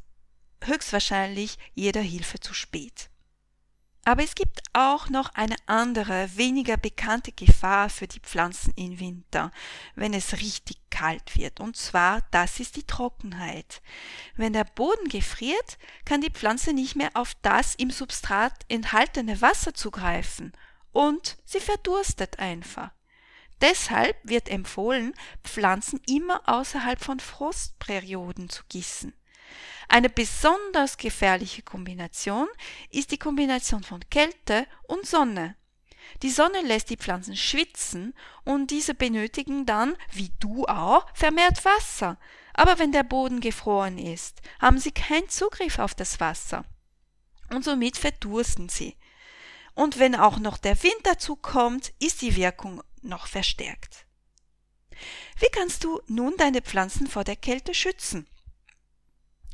höchstwahrscheinlich 0.64 1.58
jeder 1.74 2.00
Hilfe 2.00 2.40
zu 2.40 2.54
spät. 2.54 3.09
Aber 4.04 4.24
es 4.24 4.34
gibt 4.34 4.62
auch 4.72 5.10
noch 5.10 5.34
eine 5.34 5.56
andere, 5.66 6.30
weniger 6.34 6.76
bekannte 6.76 7.32
Gefahr 7.32 7.90
für 7.90 8.08
die 8.08 8.20
Pflanzen 8.20 8.72
im 8.76 8.98
Winter, 8.98 9.50
wenn 9.94 10.14
es 10.14 10.40
richtig 10.40 10.78
kalt 10.90 11.36
wird. 11.36 11.60
Und 11.60 11.76
zwar, 11.76 12.22
das 12.30 12.60
ist 12.60 12.76
die 12.76 12.86
Trockenheit. 12.86 13.82
Wenn 14.36 14.54
der 14.54 14.64
Boden 14.64 15.08
gefriert, 15.08 15.78
kann 16.06 16.22
die 16.22 16.30
Pflanze 16.30 16.72
nicht 16.72 16.96
mehr 16.96 17.10
auf 17.14 17.34
das 17.42 17.74
im 17.74 17.90
Substrat 17.90 18.64
enthaltene 18.68 19.40
Wasser 19.42 19.74
zugreifen 19.74 20.52
und 20.92 21.36
sie 21.44 21.60
verdurstet 21.60 22.38
einfach. 22.38 22.90
Deshalb 23.60 24.16
wird 24.22 24.48
empfohlen, 24.48 25.14
Pflanzen 25.44 26.00
immer 26.08 26.40
außerhalb 26.46 26.98
von 26.98 27.20
Frostperioden 27.20 28.48
zu 28.48 28.62
gießen. 28.68 29.12
Eine 29.88 30.08
besonders 30.08 30.96
gefährliche 30.96 31.62
Kombination 31.62 32.48
ist 32.90 33.10
die 33.10 33.18
Kombination 33.18 33.82
von 33.82 34.00
Kälte 34.10 34.66
und 34.86 35.06
Sonne. 35.06 35.56
Die 36.22 36.30
Sonne 36.30 36.62
lässt 36.62 36.90
die 36.90 36.96
Pflanzen 36.96 37.36
schwitzen 37.36 38.14
und 38.44 38.70
diese 38.70 38.94
benötigen 38.94 39.66
dann, 39.66 39.96
wie 40.12 40.30
du 40.40 40.66
auch, 40.66 41.06
vermehrt 41.14 41.64
Wasser. 41.64 42.18
Aber 42.54 42.78
wenn 42.78 42.92
der 42.92 43.04
Boden 43.04 43.40
gefroren 43.40 43.98
ist, 43.98 44.40
haben 44.60 44.78
sie 44.78 44.92
keinen 44.92 45.28
Zugriff 45.28 45.78
auf 45.78 45.94
das 45.94 46.20
Wasser. 46.20 46.64
Und 47.50 47.64
somit 47.64 47.96
verdursten 47.96 48.68
sie. 48.68 48.96
Und 49.74 49.98
wenn 49.98 50.14
auch 50.14 50.38
noch 50.38 50.58
der 50.58 50.82
Wind 50.82 51.00
dazu 51.04 51.36
kommt, 51.36 51.92
ist 52.00 52.22
die 52.22 52.36
Wirkung 52.36 52.82
noch 53.02 53.26
verstärkt. 53.26 54.04
Wie 55.38 55.48
kannst 55.52 55.84
du 55.84 56.00
nun 56.06 56.36
deine 56.36 56.60
Pflanzen 56.60 57.06
vor 57.06 57.24
der 57.24 57.36
Kälte 57.36 57.72
schützen? 57.72 58.26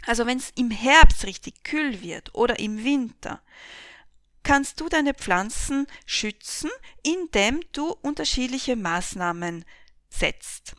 Also 0.06 0.25
wenn 0.25 0.38
es 0.38 0.50
im 0.54 0.70
Herbst 0.70 1.25
richtig 1.25 1.64
kühl 1.64 2.00
wird 2.00 2.34
oder 2.34 2.58
im 2.58 2.82
Winter, 2.84 3.42
kannst 4.42 4.80
du 4.80 4.88
deine 4.88 5.12
Pflanzen 5.12 5.86
schützen, 6.06 6.70
indem 7.02 7.60
du 7.72 7.90
unterschiedliche 8.02 8.76
Maßnahmen 8.76 9.64
setzt. 10.08 10.76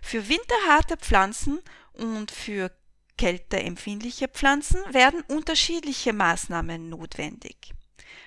Für 0.00 0.28
winterharte 0.28 0.96
Pflanzen 0.96 1.60
und 1.92 2.30
für 2.30 2.70
kälteempfindliche 3.18 4.28
Pflanzen 4.28 4.80
werden 4.92 5.22
unterschiedliche 5.28 6.14
Maßnahmen 6.14 6.88
notwendig. 6.88 7.74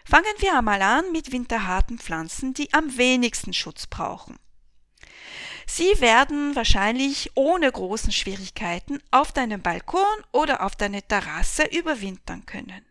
Fangen 0.05 0.33
wir 0.37 0.57
einmal 0.57 0.81
an 0.81 1.11
mit 1.11 1.31
winterharten 1.31 1.97
Pflanzen, 1.97 2.53
die 2.53 2.71
am 2.73 2.97
wenigsten 2.97 3.53
Schutz 3.53 3.87
brauchen. 3.87 4.37
Sie 5.69 5.99
werden 5.99 6.55
wahrscheinlich 6.55 7.31
ohne 7.35 7.71
großen 7.71 8.11
Schwierigkeiten 8.11 8.99
auf 9.11 9.33
deinem 9.33 9.61
Balkon 9.61 10.01
oder 10.31 10.63
auf 10.63 10.75
deiner 10.75 11.05
Terrasse 11.05 11.65
überwintern 11.65 12.45
können. 12.45 12.85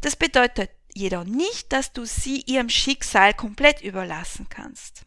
Das 0.00 0.16
bedeutet 0.16 0.70
jedoch 0.94 1.24
nicht, 1.24 1.72
dass 1.72 1.92
du 1.92 2.06
sie 2.06 2.40
ihrem 2.46 2.70
Schicksal 2.70 3.34
komplett 3.34 3.82
überlassen 3.82 4.48
kannst. 4.48 5.02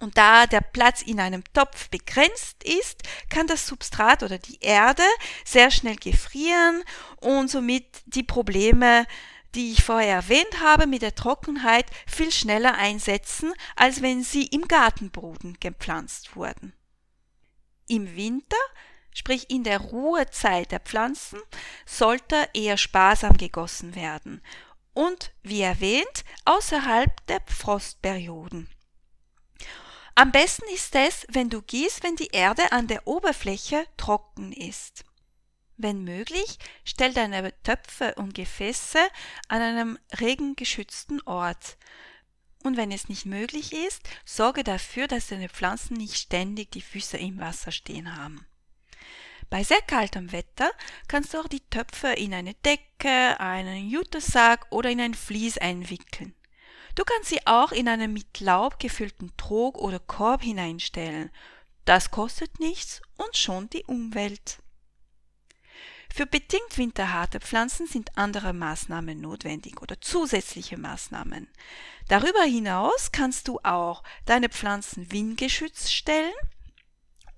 Und 0.00 0.16
da 0.16 0.46
der 0.46 0.60
Platz 0.60 1.02
in 1.02 1.20
einem 1.20 1.44
Topf 1.52 1.88
begrenzt 1.88 2.62
ist, 2.64 3.02
kann 3.28 3.46
das 3.46 3.66
Substrat 3.66 4.22
oder 4.22 4.38
die 4.38 4.58
Erde 4.60 5.02
sehr 5.44 5.70
schnell 5.70 5.96
gefrieren 5.96 6.82
und 7.20 7.50
somit 7.50 7.86
die 8.06 8.22
Probleme 8.22 9.06
die 9.54 9.72
ich 9.72 9.82
vorher 9.82 10.16
erwähnt 10.16 10.60
habe, 10.62 10.86
mit 10.86 11.02
der 11.02 11.14
Trockenheit 11.14 11.86
viel 12.06 12.30
schneller 12.32 12.74
einsetzen, 12.74 13.52
als 13.76 14.02
wenn 14.02 14.22
sie 14.22 14.46
im 14.46 14.68
Gartenboden 14.68 15.58
gepflanzt 15.60 16.36
wurden. 16.36 16.72
Im 17.88 18.14
Winter, 18.16 18.56
sprich 19.12 19.50
in 19.50 19.64
der 19.64 19.80
Ruhezeit 19.80 20.70
der 20.70 20.80
Pflanzen, 20.80 21.40
sollte 21.84 22.48
eher 22.54 22.76
sparsam 22.76 23.36
gegossen 23.36 23.94
werden 23.94 24.42
und, 24.94 25.32
wie 25.42 25.62
erwähnt, 25.62 26.24
außerhalb 26.44 27.26
der 27.26 27.40
Frostperioden. 27.46 28.68
Am 30.14 30.32
besten 30.32 30.68
ist 30.74 30.94
es, 30.94 31.26
wenn 31.30 31.48
du 31.48 31.62
gießt, 31.62 32.02
wenn 32.02 32.16
die 32.16 32.28
Erde 32.32 32.72
an 32.72 32.86
der 32.86 33.06
Oberfläche 33.06 33.84
trocken 33.96 34.52
ist. 34.52 35.04
Wenn 35.82 36.04
möglich, 36.04 36.58
stell 36.84 37.14
deine 37.14 37.54
Töpfe 37.62 38.14
und 38.16 38.34
Gefäße 38.34 38.98
an 39.48 39.62
einem 39.62 39.98
regengeschützten 40.20 41.22
Ort. 41.22 41.78
Und 42.62 42.76
wenn 42.76 42.92
es 42.92 43.08
nicht 43.08 43.24
möglich 43.24 43.72
ist, 43.72 44.02
sorge 44.26 44.62
dafür, 44.62 45.08
dass 45.08 45.28
deine 45.28 45.48
Pflanzen 45.48 45.94
nicht 45.94 46.16
ständig 46.16 46.70
die 46.70 46.82
Füße 46.82 47.16
im 47.16 47.38
Wasser 47.38 47.72
stehen 47.72 48.14
haben. 48.14 48.44
Bei 49.48 49.64
sehr 49.64 49.80
kaltem 49.80 50.32
Wetter 50.32 50.70
kannst 51.08 51.32
du 51.32 51.38
auch 51.38 51.48
die 51.48 51.66
Töpfe 51.70 52.08
in 52.08 52.34
eine 52.34 52.52
Decke, 52.52 53.40
einen 53.40 53.88
Jutesack 53.88 54.66
oder 54.68 54.90
in 54.90 55.00
ein 55.00 55.14
Vlies 55.14 55.56
einwickeln. 55.56 56.34
Du 56.94 57.04
kannst 57.04 57.30
sie 57.30 57.46
auch 57.46 57.72
in 57.72 57.88
einen 57.88 58.12
mit 58.12 58.40
Laub 58.40 58.78
gefüllten 58.78 59.34
Trog 59.38 59.78
oder 59.78 59.98
Korb 59.98 60.42
hineinstellen. 60.42 61.30
Das 61.86 62.10
kostet 62.10 62.60
nichts 62.60 63.00
und 63.16 63.34
schont 63.34 63.72
die 63.72 63.84
Umwelt. 63.84 64.58
Für 66.12 66.26
bedingt 66.26 66.76
winterharte 66.76 67.40
Pflanzen 67.40 67.86
sind 67.86 68.18
andere 68.18 68.52
Maßnahmen 68.52 69.20
notwendig 69.20 69.80
oder 69.80 70.00
zusätzliche 70.00 70.76
Maßnahmen. 70.76 71.48
Darüber 72.08 72.42
hinaus 72.42 73.12
kannst 73.12 73.46
du 73.46 73.60
auch 73.62 74.02
deine 74.26 74.48
Pflanzen 74.48 75.10
windgeschützt 75.12 75.92
stellen 75.92 76.34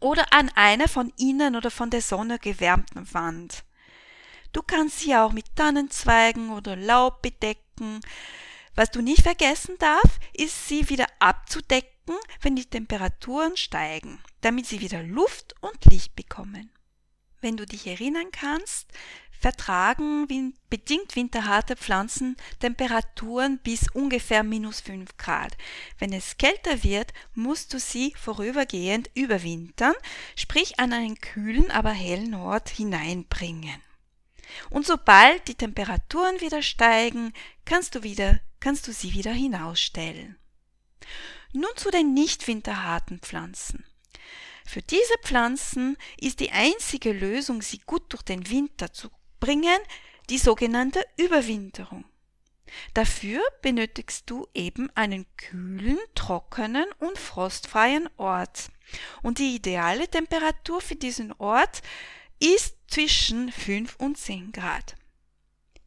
oder 0.00 0.32
an 0.32 0.50
einer 0.54 0.88
von 0.88 1.12
innen 1.18 1.54
oder 1.54 1.70
von 1.70 1.90
der 1.90 2.00
Sonne 2.00 2.38
gewärmten 2.38 3.12
Wand. 3.12 3.62
Du 4.52 4.62
kannst 4.62 5.00
sie 5.00 5.14
auch 5.14 5.32
mit 5.32 5.54
Tannenzweigen 5.54 6.50
oder 6.50 6.74
Laub 6.74 7.22
bedecken. 7.22 8.00
Was 8.74 8.90
du 8.90 9.02
nicht 9.02 9.22
vergessen 9.22 9.76
darfst, 9.78 10.18
ist 10.32 10.66
sie 10.66 10.88
wieder 10.88 11.06
abzudecken, 11.18 12.16
wenn 12.40 12.56
die 12.56 12.64
Temperaturen 12.64 13.56
steigen, 13.56 14.18
damit 14.40 14.66
sie 14.66 14.80
wieder 14.80 15.02
Luft 15.02 15.54
und 15.60 15.84
Licht 15.84 16.16
bekommen 16.16 16.70
wenn 17.42 17.56
du 17.56 17.66
dich 17.66 17.86
erinnern 17.86 18.30
kannst, 18.32 18.88
vertragen 19.42 20.54
bedingt 20.70 21.16
winterharte 21.16 21.76
Pflanzen 21.76 22.36
Temperaturen 22.60 23.58
bis 23.58 23.90
ungefähr 23.92 24.44
minus 24.44 24.80
5 24.80 25.16
Grad. 25.16 25.56
Wenn 25.98 26.12
es 26.12 26.38
kälter 26.38 26.84
wird, 26.84 27.12
musst 27.34 27.74
du 27.74 27.80
sie 27.80 28.14
vorübergehend 28.16 29.10
überwintern, 29.14 29.94
sprich 30.36 30.78
an 30.78 30.92
einen 30.92 31.20
kühlen, 31.20 31.72
aber 31.72 31.90
hellen 31.90 32.34
Ort 32.34 32.68
hineinbringen. 32.68 33.82
Und 34.70 34.86
sobald 34.86 35.48
die 35.48 35.56
Temperaturen 35.56 36.40
wieder 36.40 36.62
steigen, 36.62 37.32
kannst 37.64 37.94
du 37.96 38.02
wieder, 38.04 38.38
kannst 38.60 38.86
du 38.86 38.92
sie 38.92 39.12
wieder 39.12 39.32
hinausstellen. 39.32 40.36
Nun 41.52 41.70
zu 41.76 41.90
den 41.90 42.14
nicht 42.14 42.46
winterharten 42.46 43.18
Pflanzen. 43.18 43.84
Für 44.66 44.82
diese 44.82 45.14
Pflanzen 45.22 45.96
ist 46.20 46.40
die 46.40 46.50
einzige 46.50 47.12
Lösung, 47.12 47.62
sie 47.62 47.78
gut 47.78 48.12
durch 48.12 48.22
den 48.22 48.48
Winter 48.48 48.92
zu 48.92 49.10
bringen 49.40 49.78
die 50.30 50.38
sogenannte 50.38 51.04
Überwinterung. 51.16 52.04
Dafür 52.94 53.42
benötigst 53.60 54.30
du 54.30 54.46
eben 54.54 54.88
einen 54.94 55.26
kühlen, 55.36 55.98
trockenen 56.14 56.86
und 56.98 57.18
frostfreien 57.18 58.08
Ort. 58.16 58.70
Und 59.22 59.38
die 59.38 59.56
ideale 59.56 60.08
Temperatur 60.08 60.80
für 60.80 60.96
diesen 60.96 61.32
Ort 61.32 61.82
ist 62.38 62.76
zwischen 62.88 63.52
5 63.52 63.96
und 63.96 64.16
10 64.16 64.52
Grad. 64.52 64.96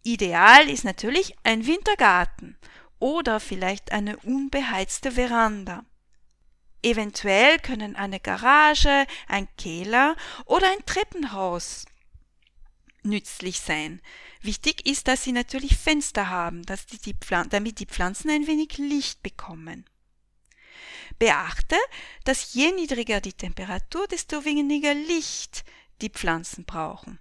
Ideal 0.03 0.69
ist 0.69 0.83
natürlich 0.83 1.35
ein 1.43 1.65
Wintergarten 1.65 2.57
oder 2.99 3.39
vielleicht 3.39 3.91
eine 3.91 4.17
unbeheizte 4.17 5.13
Veranda. 5.13 5.85
Eventuell 6.85 7.57
können 7.57 7.95
eine 7.95 8.19
Garage, 8.19 9.07
ein 9.27 9.47
Keller 9.57 10.15
oder 10.45 10.69
ein 10.69 10.85
Treppenhaus 10.85 11.85
nützlich 13.01 13.59
sein. 13.59 14.03
Wichtig 14.41 14.85
ist, 14.85 15.07
dass 15.07 15.23
sie 15.23 15.31
natürlich 15.31 15.77
Fenster 15.77 16.29
haben, 16.29 16.61
dass 16.61 16.85
die, 16.85 16.99
die 16.99 17.15
damit 17.49 17.79
die 17.79 17.87
Pflanzen 17.87 18.29
ein 18.29 18.45
wenig 18.45 18.77
Licht 18.77 19.23
bekommen. 19.23 19.89
Beachte, 21.17 21.75
dass 22.23 22.53
je 22.53 22.71
niedriger 22.71 23.19
die 23.19 23.33
Temperatur, 23.33 24.05
desto 24.05 24.45
weniger 24.45 24.93
Licht 24.93 25.65
die 26.03 26.09
Pflanzen 26.09 26.65
brauchen. 26.65 27.17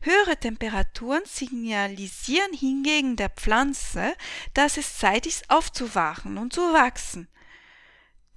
Höhere 0.00 0.38
Temperaturen 0.38 1.26
signalisieren 1.26 2.54
hingegen 2.54 3.16
der 3.16 3.28
Pflanze, 3.28 4.16
dass 4.54 4.78
es 4.78 4.96
Zeit 4.96 5.26
ist 5.26 5.50
aufzuwachen 5.50 6.38
und 6.38 6.54
zu 6.54 6.62
wachsen. 6.72 7.28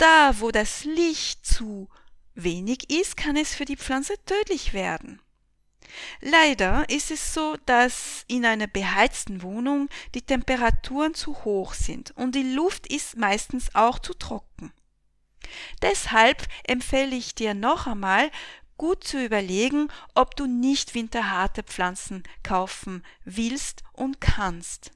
Da, 0.01 0.39
wo 0.39 0.49
das 0.49 0.83
Licht 0.83 1.45
zu 1.45 1.87
wenig 2.33 2.89
ist, 2.89 3.15
kann 3.17 3.37
es 3.37 3.53
für 3.53 3.65
die 3.65 3.77
Pflanze 3.77 4.15
tödlich 4.25 4.73
werden. 4.73 5.21
Leider 6.21 6.89
ist 6.89 7.11
es 7.11 7.35
so, 7.35 7.55
dass 7.67 8.25
in 8.27 8.43
einer 8.43 8.65
beheizten 8.65 9.43
Wohnung 9.43 9.89
die 10.15 10.23
Temperaturen 10.23 11.13
zu 11.13 11.43
hoch 11.43 11.75
sind 11.75 12.17
und 12.17 12.33
die 12.33 12.51
Luft 12.51 12.91
ist 12.91 13.15
meistens 13.15 13.75
auch 13.75 13.99
zu 13.99 14.15
trocken. 14.15 14.73
Deshalb 15.83 16.47
empfehle 16.63 17.15
ich 17.15 17.35
dir 17.35 17.53
noch 17.53 17.85
einmal, 17.85 18.31
gut 18.77 19.03
zu 19.03 19.23
überlegen, 19.23 19.89
ob 20.15 20.35
du 20.35 20.47
nicht 20.47 20.95
winterharte 20.95 21.61
Pflanzen 21.61 22.23
kaufen 22.41 23.05
willst 23.23 23.83
und 23.93 24.19
kannst. 24.19 24.93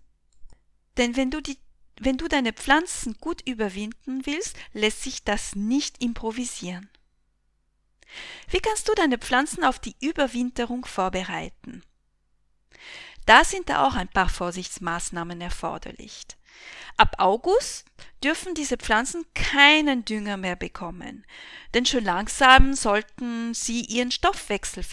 Denn 0.97 1.15
wenn 1.15 1.29
du 1.29 1.41
die 1.41 1.59
wenn 1.99 2.17
du 2.17 2.27
deine 2.27 2.53
Pflanzen 2.53 3.15
gut 3.19 3.41
überwinden 3.47 4.25
willst, 4.25 4.57
lässt 4.73 5.03
sich 5.03 5.23
das 5.23 5.55
nicht 5.55 6.01
improvisieren. 6.03 6.89
Wie 8.49 8.59
kannst 8.59 8.87
du 8.87 8.93
deine 8.93 9.17
Pflanzen 9.17 9.63
auf 9.63 9.79
die 9.79 9.95
Überwinterung 9.99 10.85
vorbereiten? 10.85 11.83
Da 13.25 13.43
sind 13.43 13.71
auch 13.71 13.95
ein 13.95 14.07
paar 14.07 14.29
Vorsichtsmaßnahmen 14.29 15.41
erforderlich. 15.41 16.25
Ab 16.95 17.15
August 17.17 17.85
dürfen 18.23 18.53
diese 18.53 18.77
Pflanzen 18.77 19.25
keinen 19.33 20.05
Dünger 20.05 20.37
mehr 20.37 20.55
bekommen, 20.55 21.25
denn 21.73 21.85
schon 21.85 22.03
langsam 22.03 22.73
sollten 22.73 23.53
sie 23.53 23.81
ihren 23.81 24.11
Stoffwechsel 24.11 24.83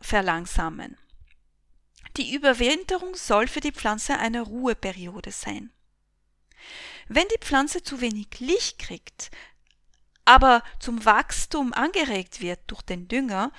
verlangsamen. 0.00 0.98
Die 2.16 2.34
Überwinterung 2.34 3.14
soll 3.14 3.46
für 3.46 3.60
die 3.60 3.72
Pflanze 3.72 4.18
eine 4.18 4.42
Ruheperiode 4.42 5.30
sein. 5.30 5.72
Wenn 7.08 7.26
die 7.28 7.40
Pflanze 7.40 7.82
zu 7.82 8.00
wenig 8.00 8.40
Licht 8.40 8.78
kriegt, 8.78 9.30
aber 10.24 10.62
zum 10.78 11.04
Wachstum 11.04 11.72
angeregt 11.72 12.40
wird 12.40 12.60
durch 12.68 12.82
den 12.82 13.08
Dünger, 13.08 13.52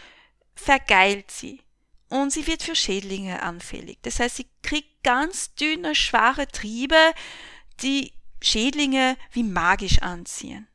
vergeilt 0.55 1.31
sie 1.31 1.61
und 2.09 2.31
sie 2.31 2.47
wird 2.47 2.63
für 2.63 2.75
Schädlinge 2.75 3.41
anfällig. 3.41 3.99
Das 4.03 4.19
heißt, 4.19 4.37
sie 4.37 4.47
kriegt 4.63 5.03
ganz 5.03 5.55
dünne, 5.55 5.95
schwache 5.95 6.47
Triebe, 6.47 7.13
die 7.81 8.13
Schädlinge 8.41 9.17
wie 9.31 9.43
magisch 9.43 10.01
anziehen. 10.01 10.67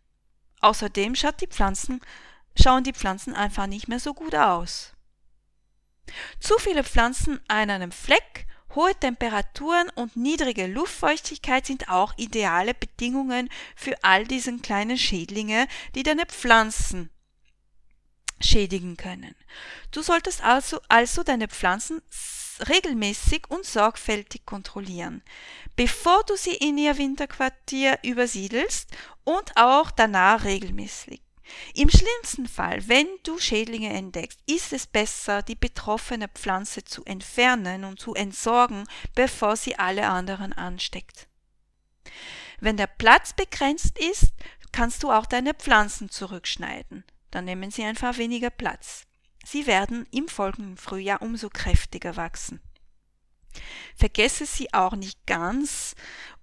Außerdem 0.61 1.15
schaut 1.15 1.41
die 1.41 1.47
Pflanzen, 1.47 2.01
schauen 2.61 2.85
die 2.85 2.93
Pflanzen 2.93 3.35
einfach 3.35 3.67
nicht 3.67 3.89
mehr 3.89 4.01
so 4.01 4.15
gut 4.15 4.35
aus. 4.35 4.93
Zu 6.41 6.59
viele 6.59 6.85
Pflanzen 6.85 7.41
an 7.49 7.71
einem 7.71 7.93
Fleck 7.93 8.47
Hohe 8.75 8.95
Temperaturen 8.95 9.89
und 9.95 10.17
niedrige 10.17 10.67
Luftfeuchtigkeit 10.67 11.65
sind 11.67 11.89
auch 11.89 12.13
ideale 12.17 12.75
Bedingungen 12.75 13.49
für 13.75 13.95
all 14.03 14.27
diesen 14.27 14.61
kleinen 14.61 14.99
Schädlinge, 14.99 15.67
die 15.95 16.03
deine 16.03 16.27
Pflanzen 16.27 17.11
schädigen 18.41 18.97
können. 18.97 19.35
Du 19.91 20.03
solltest 20.03 20.43
also, 20.43 20.81
also 20.89 21.23
deine 21.23 21.49
Pflanzen 21.49 22.03
regelmäßig 22.69 23.45
und 23.49 23.65
sorgfältig 23.65 24.47
kontrollieren, 24.47 25.23
bevor 25.75 26.23
du 26.25 26.37
sie 26.37 26.55
in 26.55 26.79
ihr 26.79 26.99
Winterquartier 26.99 27.99
übersiedelst 28.03 28.91
und 29.25 29.57
auch 29.57 29.91
danach 29.91 30.45
regelmäßig. 30.45 31.26
Im 31.75 31.91
schlimmsten 31.91 32.49
Fall, 32.49 32.89
wenn 32.89 33.07
du 33.23 33.39
Schädlinge 33.39 33.91
entdeckst, 33.91 34.41
ist 34.47 34.73
es 34.73 34.87
besser, 34.87 35.43
die 35.43 35.55
betroffene 35.55 36.29
Pflanze 36.29 36.85
zu 36.85 37.05
entfernen 37.05 37.85
und 37.85 38.01
zu 38.01 38.15
entsorgen, 38.15 38.85
bevor 39.15 39.57
sie 39.57 39.79
alle 39.79 40.09
anderen 40.09 40.53
ansteckt. 40.53 41.29
Wenn 42.61 42.77
der 42.77 42.87
Platz 42.87 43.33
begrenzt 43.33 43.99
ist, 43.99 44.33
kannst 44.73 45.03
du 45.03 45.11
auch 45.11 45.27
deine 45.27 45.55
Pflanzen 45.55 46.11
zurückschneiden. 46.11 47.05
Dann 47.31 47.45
nehmen 47.45 47.71
sie 47.71 47.85
einfach 47.85 48.19
weniger 48.19 48.51
Platz. 48.51 49.07
Sie 49.45 49.67
werden 49.67 50.07
im 50.11 50.29
folgenden 50.29 50.77
Frühjahr 50.77 51.23
umso 51.23 51.49
kräftiger 51.49 52.17
wachsen. 52.17 52.61
Vergesse 53.95 54.45
sie 54.47 54.73
auch 54.75 54.95
nicht 54.95 55.27
ganz 55.27 55.95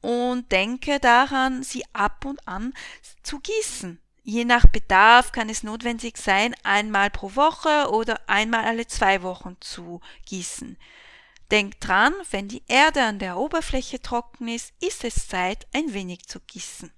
und 0.01 0.51
denke 0.51 0.99
daran, 0.99 1.63
sie 1.63 1.83
ab 1.93 2.25
und 2.25 2.47
an 2.47 2.73
zu 3.21 3.39
gießen. 3.39 3.99
Je 4.25 4.45
nach 4.45 4.65
Bedarf 4.67 5.33
kann 5.33 5.49
es 5.49 5.63
notwendig 5.63 6.17
sein, 6.17 6.55
einmal 6.63 7.09
pro 7.09 7.35
Woche 7.35 7.89
oder 7.91 8.21
einmal 8.27 8.63
alle 8.63 8.87
zwei 8.87 9.21
Wochen 9.21 9.57
zu 9.59 9.99
gießen. 10.25 10.77
Denk 11.51 11.81
dran, 11.81 12.13
wenn 12.31 12.47
die 12.47 12.63
Erde 12.67 13.03
an 13.03 13.19
der 13.19 13.37
Oberfläche 13.37 14.01
trocken 14.01 14.47
ist, 14.47 14.73
ist 14.81 15.03
es 15.03 15.27
Zeit, 15.27 15.67
ein 15.73 15.93
wenig 15.93 16.25
zu 16.25 16.39
gießen. 16.39 16.91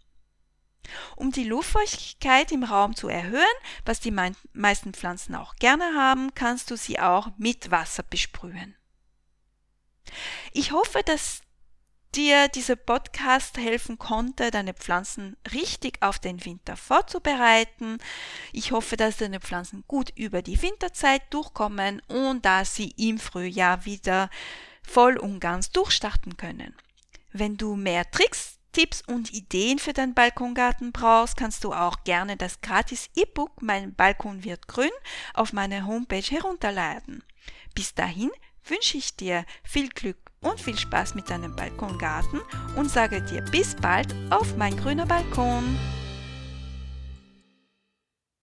Um 1.15 1.31
die 1.31 1.45
Luftfeuchtigkeit 1.45 2.51
im 2.51 2.63
Raum 2.63 2.95
zu 2.95 3.07
erhöhen, 3.07 3.41
was 3.85 3.99
die 3.99 4.13
meisten 4.53 4.93
Pflanzen 4.93 5.33
auch 5.33 5.55
gerne 5.55 5.95
haben, 5.95 6.35
kannst 6.35 6.69
du 6.69 6.77
sie 6.77 6.99
auch 6.99 7.29
mit 7.37 7.71
Wasser 7.71 8.03
besprühen. 8.03 8.75
Ich 10.53 10.71
hoffe, 10.71 11.01
dass 11.03 11.41
dir 12.15 12.47
dieser 12.47 12.75
Podcast 12.75 13.57
helfen 13.57 13.99
konnte, 13.99 14.49
deine 14.49 14.73
Pflanzen 14.73 15.35
richtig 15.53 16.01
auf 16.01 16.19
den 16.19 16.43
Winter 16.45 16.77
vorzubereiten. 16.77 17.97
Ich 18.53 18.71
hoffe, 18.71 18.95
dass 18.95 19.17
deine 19.17 19.39
Pflanzen 19.39 19.83
gut 19.87 20.11
über 20.15 20.41
die 20.41 20.61
Winterzeit 20.61 21.21
durchkommen 21.31 22.01
und 22.07 22.45
dass 22.45 22.75
sie 22.75 22.91
im 22.97 23.19
Frühjahr 23.19 23.85
wieder 23.85 24.29
voll 24.81 25.17
und 25.17 25.39
ganz 25.39 25.71
durchstarten 25.71 26.37
können. 26.37 26.73
Wenn 27.31 27.57
du 27.57 27.75
mehr 27.75 28.09
Tricks, 28.09 28.59
Tipps 28.71 29.01
und 29.07 29.33
Ideen 29.33 29.79
für 29.79 29.93
deinen 29.93 30.13
Balkongarten 30.13 30.91
brauchst, 30.91 31.37
kannst 31.37 31.63
du 31.63 31.73
auch 31.73 32.03
gerne 32.03 32.37
das 32.37 32.61
gratis 32.61 33.09
E-Book 33.15 33.61
Mein 33.61 33.93
Balkon 33.93 34.43
wird 34.43 34.67
grün 34.67 34.91
auf 35.33 35.53
meiner 35.53 35.85
Homepage 35.85 36.21
herunterladen. 36.21 37.23
Bis 37.73 37.93
dahin 37.93 38.31
wünsche 38.63 38.97
ich 38.97 39.15
dir 39.15 39.45
viel 39.63 39.89
Glück 39.89 40.24
und 40.45 40.59
viel 40.59 40.77
Spaß 40.77 41.15
mit 41.15 41.29
deinem 41.29 41.55
Balkongarten 41.55 42.39
und 42.75 42.89
sage 42.89 43.21
dir 43.21 43.41
bis 43.41 43.75
bald 43.75 44.15
auf 44.29 44.55
mein 44.55 44.77
grüner 44.77 45.05
Balkon. 45.05 45.77